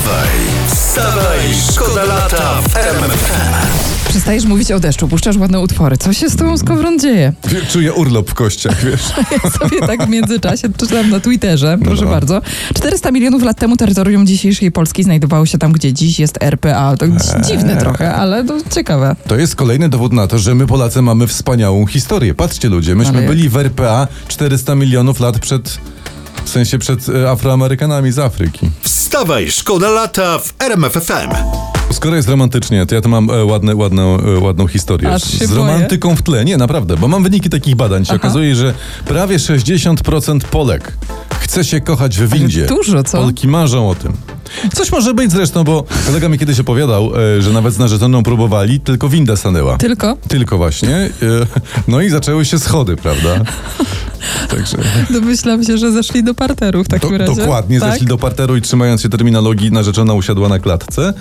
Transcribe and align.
Wstawaj, 0.00 0.28
wstawaj, 0.68 1.38
szkoda 1.72 2.04
lata 2.04 2.62
w 2.62 2.76
RMFFM. 2.76 3.54
Przestajesz 4.08 4.44
mówić 4.44 4.72
o 4.72 4.80
deszczu, 4.80 5.08
puszczasz 5.08 5.36
ładne 5.36 5.60
utwory. 5.60 5.96
Co 5.96 6.12
się 6.12 6.28
z 6.30 6.36
tobą 6.36 6.58
skowron 6.58 6.98
dzieje? 6.98 7.32
Czuję 7.70 7.92
urlop 7.92 8.30
w 8.30 8.34
kościach, 8.34 8.84
wiesz. 8.84 9.02
Ja 9.44 9.50
sobie 9.50 9.80
tak 9.80 10.06
w 10.06 10.08
międzyczasie 10.08 10.68
czytam 10.76 11.10
na 11.10 11.20
Twitterze, 11.20 11.78
proszę 11.84 12.04
no. 12.04 12.10
bardzo. 12.10 12.42
400 12.74 13.10
milionów 13.10 13.42
lat 13.42 13.58
temu 13.58 13.76
terytorium 13.76 14.26
dzisiejszej 14.26 14.72
Polski 14.72 15.02
znajdowało 15.02 15.46
się 15.46 15.58
tam, 15.58 15.72
gdzie 15.72 15.92
dziś 15.92 16.18
jest 16.18 16.42
RPA. 16.42 16.96
To 16.96 17.06
Eee. 17.06 17.12
dziwne 17.46 17.76
trochę, 17.76 18.14
ale 18.14 18.44
to 18.44 18.58
ciekawe. 18.74 19.16
To 19.26 19.36
jest 19.36 19.56
kolejny 19.56 19.88
dowód 19.88 20.12
na 20.12 20.26
to, 20.26 20.38
że 20.38 20.54
my 20.54 20.66
Polacy 20.66 21.02
mamy 21.02 21.26
wspaniałą 21.26 21.86
historię. 21.86 22.34
Patrzcie 22.34 22.68
ludzie, 22.68 22.94
myśmy 22.94 23.22
byli 23.22 23.48
w 23.48 23.56
RPA 23.56 24.08
400 24.28 24.74
milionów 24.74 25.20
lat 25.20 25.38
przed, 25.38 25.78
w 26.50 26.52
sensie 26.52 26.78
przed 26.78 27.08
e, 27.08 27.30
Afroamerykanami 27.30 28.12
z 28.12 28.18
Afryki. 28.18 28.70
Wstawaj, 28.80 29.50
szkoda 29.50 29.90
lata 29.90 30.38
w 30.38 30.54
RMFFM. 30.58 31.30
Skoro 31.92 32.16
jest 32.16 32.28
romantycznie, 32.28 32.86
to 32.86 32.94
ja 32.94 33.00
tu 33.00 33.08
mam 33.08 33.30
e, 33.30 33.44
ładne, 33.44 33.74
ładną, 33.76 34.18
e, 34.20 34.38
ładną 34.38 34.66
historię. 34.66 35.14
Aż 35.14 35.22
się 35.38 35.46
z 35.46 35.50
boję. 35.50 35.60
romantyką 35.60 36.16
w 36.16 36.22
tle. 36.22 36.44
Nie, 36.44 36.56
naprawdę, 36.56 36.96
bo 36.96 37.08
mam 37.08 37.22
wyniki 37.22 37.50
takich 37.50 37.76
badań. 37.76 38.04
Się 38.04 38.10
Aha. 38.12 38.20
okazuje, 38.20 38.54
że 38.54 38.74
prawie 39.04 39.36
60% 39.36 40.40
Polek 40.40 40.92
chce 41.40 41.64
się 41.64 41.80
kochać 41.80 42.18
w 42.18 42.28
windzie. 42.28 42.66
dużo, 42.66 43.02
co? 43.02 43.18
Polki 43.22 43.48
marzą 43.48 43.90
o 43.90 43.94
tym. 43.94 44.12
Coś 44.74 44.92
może 44.92 45.14
być 45.14 45.32
zresztą, 45.32 45.64
bo 45.64 45.84
kolega 46.06 46.28
mi 46.28 46.38
kiedyś 46.38 46.60
opowiadał, 46.60 47.10
e, 47.38 47.42
że 47.42 47.50
nawet 47.52 47.74
z 47.74 47.78
narzeczoną 47.78 48.22
próbowali, 48.22 48.80
tylko 48.80 49.08
winda 49.08 49.36
stanęła. 49.36 49.76
Tylko 49.76 50.16
Tylko 50.28 50.56
właśnie. 50.56 50.96
e, 50.96 51.10
No 51.88 52.00
i 52.00 52.10
zaczęły 52.10 52.44
się 52.44 52.58
schody, 52.58 52.96
prawda? 52.96 53.28
Także. 54.50 54.76
domyślam 55.10 55.64
się, 55.64 55.78
że 55.78 55.92
zeszli 55.92 56.24
do 56.24 56.34
parteru 56.34 56.84
w 56.84 56.88
takim 56.88 57.10
Do, 57.10 57.18
razie. 57.18 57.34
dokładnie, 57.34 57.80
tak? 57.80 57.92
zeszli 57.92 58.06
do 58.06 58.18
parteru 58.18 58.56
i 58.56 58.60
trzymając 58.62 59.02
się 59.02 59.08
terminologii, 59.08 59.72
narzeczona 59.72 60.14
usiadła 60.14 60.48
na 60.48 60.58
klatce. 60.58 61.12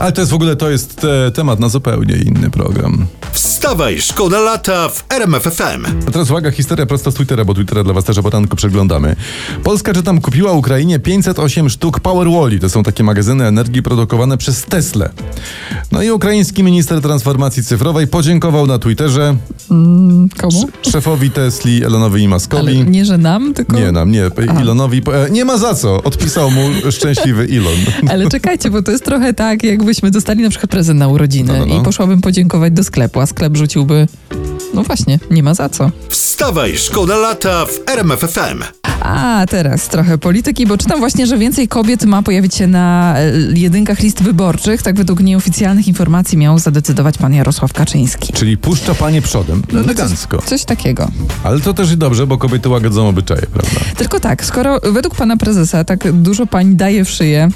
Ale 0.00 0.12
to 0.12 0.20
jest 0.20 0.30
w 0.32 0.34
ogóle 0.34 0.56
to 0.56 0.70
jest 0.70 1.04
e, 1.04 1.30
temat 1.30 1.60
na 1.60 1.68
zupełnie 1.68 2.16
inny 2.16 2.50
program. 2.50 3.06
Wstawaj, 3.32 4.00
szkoda 4.00 4.40
lata 4.40 4.88
w 4.88 5.04
RMFFM. 5.12 5.86
A 6.08 6.10
teraz 6.10 6.30
uwaga, 6.30 6.50
historia 6.50 6.86
prosto 6.86 7.10
z 7.10 7.14
Twittera, 7.14 7.44
bo 7.44 7.54
Twittera 7.54 7.84
dla 7.84 7.92
was 7.94 8.04
też 8.04 8.18
o 8.18 8.22
poranku 8.22 8.56
przeglądamy. 8.56 9.16
Polska, 9.64 9.92
czytam, 9.94 10.20
kupiła 10.20 10.52
Ukrainie 10.52 10.98
508 10.98 11.68
sztuk 11.70 12.00
Powerwalli. 12.00 12.60
To 12.60 12.68
są 12.68 12.82
takie 12.82 13.04
magazyny 13.04 13.46
energii 13.46 13.82
produkowane 13.82 14.38
przez 14.38 14.62
Tesla. 14.64 15.08
No 15.92 16.02
i 16.02 16.10
ukraiński 16.10 16.62
minister 16.62 17.00
transformacji 17.00 17.64
cyfrowej 17.64 18.06
podziękował 18.06 18.66
na 18.66 18.78
Twitterze 18.78 19.36
Komu? 20.38 20.68
szefowi 20.92 21.30
Tesli, 21.30 21.84
Elonowi 21.84 22.20
i 22.20 22.24
Ale 22.24 22.28
Maskowi. 22.30 22.84
nie, 22.84 23.04
że 23.04 23.18
nam, 23.18 23.54
tylko... 23.54 23.76
Nie 23.76 23.92
nam, 23.92 24.10
nie. 24.10 24.30
Ilonowi. 24.62 25.02
e, 25.26 25.30
Nie 25.30 25.44
ma 25.44 25.58
za 25.58 25.74
co. 25.74 26.02
Odpisał 26.02 26.50
mu 26.50 26.68
szczęśliwy 26.90 27.46
Ilon. 27.46 27.76
Ale 28.10 28.28
czekajcie, 28.28 28.70
bo 28.70 28.82
to 28.82 28.90
jest 28.92 29.04
trochę 29.04 29.34
tak, 29.34 29.64
jakbyśmy 29.86 30.10
dostali 30.10 30.42
na 30.42 30.50
przykład 30.50 30.70
prezent 30.70 31.00
na 31.00 31.08
urodziny 31.08 31.52
No, 31.52 31.58
no, 31.58 31.66
no. 31.74 31.80
i 31.80 31.84
poszłabym 31.84 32.20
podziękować 32.20 32.72
do 32.72 32.84
sklepu, 32.84 33.20
a 33.20 33.26
sklep 33.26 33.56
rzuciłby... 33.56 34.08
No 34.74 34.82
właśnie, 34.82 35.18
nie 35.30 35.42
ma 35.42 35.54
za 35.54 35.68
co. 35.68 35.90
Wstawaj, 36.08 36.76
szkoda 36.78 37.16
lata 37.16 37.66
w 37.66 37.90
RMFFM. 37.90 38.62
A, 39.00 39.44
teraz 39.50 39.88
trochę 39.88 40.18
polityki, 40.18 40.66
bo 40.66 40.78
czytam 40.78 40.98
właśnie, 40.98 41.26
że 41.26 41.38
więcej 41.38 41.68
kobiet 41.68 42.04
ma 42.04 42.22
pojawić 42.22 42.54
się 42.54 42.66
na 42.66 43.14
e, 43.18 43.32
jedynkach 43.54 44.00
list 44.00 44.22
wyborczych. 44.22 44.82
Tak 44.82 44.96
według 44.96 45.20
nieoficjalnych 45.20 45.88
informacji 45.88 46.38
miał 46.38 46.58
zadecydować 46.58 47.18
pan 47.18 47.34
Jarosław 47.34 47.72
Kaczyński. 47.72 48.32
Czyli 48.32 48.56
puszcza 48.56 48.94
panie 48.94 49.22
przodem. 49.22 49.62
Elegancko. 49.72 50.42
Coś 50.42 50.64
takiego. 50.64 51.10
Ale 51.44 51.60
to 51.60 51.74
też 51.74 51.92
i 51.92 51.96
dobrze, 51.96 52.26
bo 52.26 52.38
kobiety 52.38 52.68
łagodzą 52.68 53.08
obyczaje, 53.08 53.42
prawda? 53.42 53.80
Tylko 53.96 54.20
tak, 54.20 54.44
skoro 54.44 54.80
według 54.92 55.14
pana 55.14 55.36
prezesa 55.36 55.84
tak 55.84 56.12
dużo 56.12 56.46
pani 56.46 56.74
daje 56.74 57.04
w 57.04 57.10
szyję, 57.10 57.48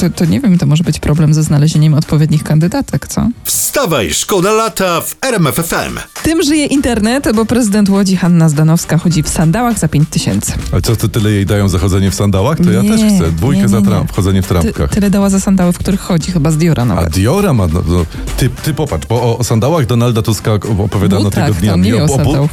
to, 0.00 0.10
to 0.10 0.24
nie 0.24 0.40
wiem, 0.40 0.58
to 0.58 0.66
może 0.66 0.84
być 0.84 0.98
problem 0.98 1.34
ze 1.34 1.42
znalezieniem 1.42 1.94
odpowiednich 1.94 2.42
kandydatek, 2.44 3.08
co? 3.08 3.28
Wstawaj, 3.44 4.14
szkoda 4.14 4.52
lata 4.52 5.00
w 5.00 5.16
RMFFM. 5.22 5.98
Tym 6.22 6.42
żyje 6.42 6.66
internet, 6.66 7.28
bo 7.34 7.44
prezydent 7.46 7.88
Łodzi 7.88 8.16
Hanna 8.16 8.48
Zdanowska 8.48 8.98
chodzi 8.98 9.22
w 9.22 9.28
sandałach 9.28 9.78
za 9.78 9.88
5 9.88 10.08
tysięcy. 10.08 10.52
Ale 10.72 10.82
co, 10.82 10.96
ty 10.96 11.08
tyle 11.08 11.30
jej 11.30 11.46
dają 11.46 11.68
za 11.68 11.78
chodzenie 11.78 12.10
w 12.10 12.14
sandałach? 12.14 12.58
To 12.64 12.70
ja 12.70 12.82
Nie, 12.82 12.90
też 12.90 13.00
chcę. 13.00 13.32
Dwójkę 13.32 13.56
nie, 13.56 13.62
nie, 13.62 13.68
za 13.68 13.80
nie. 13.80 13.86
tram, 13.86 14.06
wchodzenie 14.08 14.42
w 14.42 14.46
Ty, 14.46 14.48
trampkach. 14.54 14.90
tyle 14.90 15.10
dała 15.10 15.30
za 15.30 15.40
sandały, 15.40 15.72
w 15.72 15.78
których 15.78 16.00
chodzi, 16.00 16.32
chyba 16.32 16.50
z 16.50 16.56
Diora 16.56 16.82
A 16.82 16.86
nawet. 16.86 17.10
Diora 17.12 17.52
ma, 17.52 17.66
no, 17.66 17.82
no, 17.86 18.06
ty, 18.36 18.48
ty 18.48 18.74
popatrz, 18.74 19.06
bo 19.06 19.22
o, 19.22 19.38
o 19.38 19.44
sandałach 19.44 19.86
Donalda 19.86 20.22
Tuska 20.22 20.52
opowiadano 20.52 21.24
Butach, 21.24 21.44
tego 21.48 21.60
dnia. 21.60 21.70
to 21.72 21.76
nie 21.78 21.96
o, 21.96 22.04
o, 22.04 22.06
bu- 22.06 22.16
sandałów. 22.16 22.50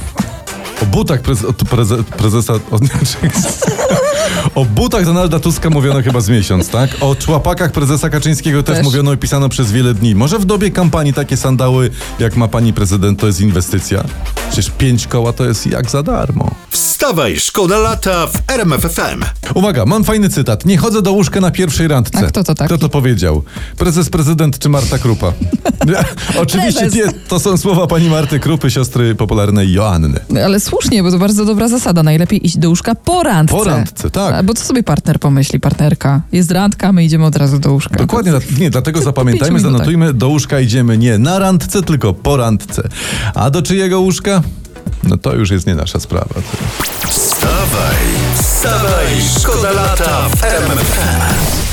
o 0.81 0.85
butach 0.85 1.21
prez, 1.21 1.43
o, 1.45 1.53
preze, 1.53 2.03
prezesa... 2.03 2.53
O, 2.53 2.59
o 4.55 4.65
butach 4.65 5.05
Donalda 5.05 5.39
Tuska 5.39 5.69
mówiono 5.69 6.01
chyba 6.01 6.21
z 6.21 6.29
miesiąc, 6.29 6.69
tak? 6.69 6.89
O 7.01 7.15
człapakach 7.15 7.71
prezesa 7.71 8.09
Kaczyńskiego 8.09 8.63
też, 8.63 8.75
Też. 8.75 8.85
mówiono 8.85 9.13
i 9.13 9.17
pisano 9.17 9.49
przez 9.49 9.71
wiele 9.71 9.93
dni. 9.93 10.15
Może 10.15 10.39
w 10.39 10.45
dobie 10.45 10.71
kampanii 10.71 11.13
takie 11.13 11.37
sandały, 11.37 11.89
jak 12.19 12.35
ma 12.35 12.47
pani 12.47 12.73
prezydent, 12.73 13.19
to 13.19 13.27
jest 13.27 13.41
inwestycja? 13.41 14.03
Przecież 14.47 14.71
pięć 14.77 15.07
koła 15.07 15.33
to 15.33 15.45
jest 15.45 15.67
jak 15.67 15.89
za 15.89 16.03
darmo. 16.03 16.51
Wstawaj, 16.69 17.39
szkoda 17.39 17.77
lata 17.77 18.27
w 18.27 18.33
RMFFM. 18.51 19.25
Uwaga, 19.53 19.85
mam 19.85 20.03
fajny 20.03 20.29
cytat. 20.29 20.65
Nie 20.65 20.77
chodzę 20.77 21.01
do 21.01 21.11
łóżka 21.11 21.41
na 21.41 21.51
pierwszej 21.51 21.87
randce. 21.87 22.19
A 22.19 22.27
kto 22.27 22.43
to 22.43 22.55
taki? 22.55 22.67
Kto 22.67 22.77
to 22.77 22.89
powiedział? 22.89 23.43
Prezes, 23.77 24.09
prezydent 24.09 24.59
czy 24.59 24.69
Marta 24.69 24.97
Krupa? 24.97 25.33
Oczywiście 26.41 26.87
nie, 26.87 27.03
to 27.27 27.39
są 27.39 27.57
słowa 27.57 27.87
pani 27.87 28.09
Marty 28.09 28.39
Krupy, 28.39 28.71
siostry 28.71 29.15
popularnej 29.15 29.73
Joanny. 29.73 30.19
Ale 30.45 30.59
słusznie, 30.59 31.03
bo 31.03 31.11
to 31.11 31.17
bardzo 31.17 31.45
dobra 31.45 31.67
zasada. 31.67 32.03
Najlepiej 32.03 32.45
iść 32.45 32.57
do 32.57 32.69
łóżka 32.69 32.95
po 32.95 33.23
randce. 33.23 33.55
Po 33.55 33.63
randce, 33.63 34.09
tak. 34.09 34.18
A, 34.27 34.43
Bo 34.43 34.53
co 34.53 34.65
sobie 34.65 34.83
partner 34.83 35.19
pomyśli, 35.19 35.59
partnerka? 35.59 36.21
Jest 36.31 36.51
randka, 36.51 36.91
my 36.93 37.03
idziemy 37.03 37.25
od 37.25 37.35
razu 37.35 37.59
do 37.59 37.71
łóżka. 37.73 37.95
Dokładnie, 37.95 38.31
dla- 38.31 38.41
nie, 38.59 38.69
dlatego 38.69 39.01
zapamiętajmy, 39.11 39.59
zanotujmy, 39.59 40.13
do 40.13 40.27
łóżka 40.27 40.59
idziemy 40.59 40.97
nie 40.97 41.17
na 41.17 41.39
randce, 41.39 41.83
tylko 41.83 42.13
po 42.13 42.37
randce. 42.37 42.89
A 43.35 43.49
do 43.49 43.61
czyjego 43.61 43.99
łóżka? 43.99 44.41
No 45.03 45.17
to 45.17 45.35
już 45.35 45.49
jest 45.51 45.67
nie 45.67 45.75
nasza 45.75 45.99
sprawa. 45.99 46.35
Wstawaj, 47.07 47.95
wstawaj, 48.41 49.07
szkoda 49.39 49.71
lata 49.71 50.29
w 50.29 50.43
RMFFM. 50.43 51.68